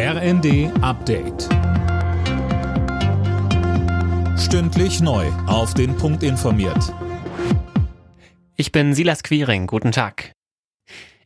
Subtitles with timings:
[0.00, 1.48] RND Update.
[4.38, 5.26] Stündlich neu.
[5.48, 6.94] Auf den Punkt informiert.
[8.54, 9.66] Ich bin Silas Quiring.
[9.66, 10.30] Guten Tag.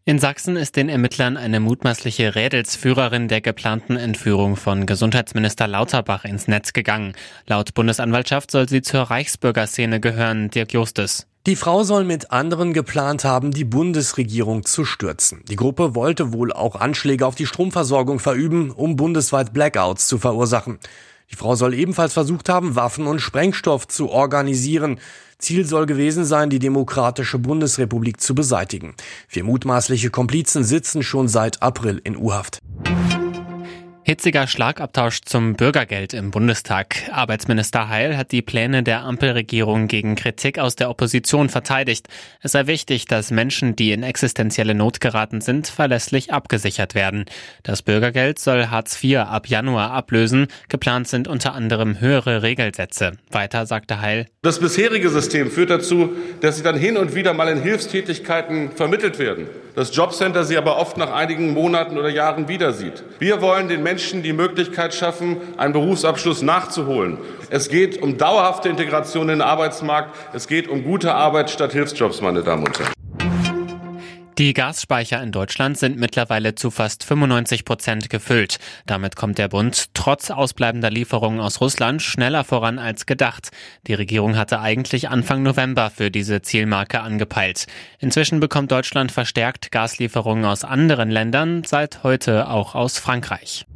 [0.07, 6.49] In Sachsen ist den Ermittlern eine mutmaßliche Rädelsführerin der geplanten Entführung von Gesundheitsminister Lauterbach ins
[6.49, 7.13] Netz gegangen.
[7.47, 11.27] Laut Bundesanwaltschaft soll sie zur Reichsbürgerszene gehören, Dirk Justus.
[11.45, 15.43] Die Frau soll mit anderen geplant haben, die Bundesregierung zu stürzen.
[15.49, 20.79] Die Gruppe wollte wohl auch Anschläge auf die Stromversorgung verüben, um bundesweit Blackouts zu verursachen.
[21.33, 25.01] Die Frau soll ebenfalls versucht haben, Waffen und Sprengstoff zu organisieren.
[25.39, 28.95] Ziel soll gewesen sein, die Demokratische Bundesrepublik zu beseitigen.
[29.27, 32.61] Vier mutmaßliche Komplizen sitzen schon seit April in U-Haft.
[34.13, 36.97] Hitziger Schlagabtausch zum Bürgergeld im Bundestag.
[37.13, 42.09] Arbeitsminister Heil hat die Pläne der Ampelregierung gegen Kritik aus der Opposition verteidigt.
[42.43, 47.25] Es sei wichtig, dass Menschen, die in existenzielle Not geraten sind, verlässlich abgesichert werden.
[47.63, 50.49] Das Bürgergeld soll Hartz IV ab Januar ablösen.
[50.69, 53.13] Geplant sind unter anderem höhere Regelsätze.
[53.31, 54.27] Weiter sagte Heil.
[54.43, 56.11] Das bisherige System führt dazu,
[56.43, 59.47] dass sie dann hin und wieder mal in Hilfstätigkeiten vermittelt werden.
[59.75, 63.03] Das Jobcenter sie aber oft nach einigen Monaten oder Jahren wieder sieht.
[63.19, 67.19] Wir wollen den Menschen die Möglichkeit schaffen, einen Berufsabschluss nachzuholen.
[67.49, 70.15] Es geht um dauerhafte Integration in den Arbeitsmarkt.
[70.35, 73.02] Es geht um gute Arbeit statt Hilfsjobs, meine Damen und Herren.
[74.39, 78.59] Die Gasspeicher in Deutschland sind mittlerweile zu fast 95 Prozent gefüllt.
[78.87, 83.51] Damit kommt der Bund trotz ausbleibender Lieferungen aus Russland schneller voran als gedacht.
[83.87, 87.67] Die Regierung hatte eigentlich Anfang November für diese Zielmarke angepeilt.
[87.99, 93.67] Inzwischen bekommt Deutschland verstärkt Gaslieferungen aus anderen Ländern, seit heute auch aus Frankreich.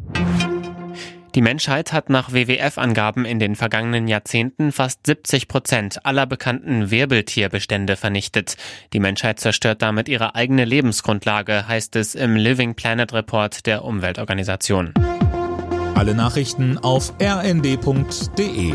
[1.37, 7.97] Die Menschheit hat nach WWF-Angaben in den vergangenen Jahrzehnten fast 70 Prozent aller bekannten Wirbeltierbestände
[7.97, 8.57] vernichtet.
[8.95, 14.95] Die Menschheit zerstört damit ihre eigene Lebensgrundlage, heißt es im Living Planet Report der Umweltorganisation.
[15.95, 18.73] Alle Nachrichten auf rnd.de